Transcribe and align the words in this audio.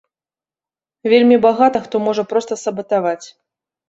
Вельмі 1.11 1.37
багата 1.45 1.81
хто 1.83 2.01
можа 2.07 2.23
проста 2.31 2.57
сабатаваць. 2.63 3.27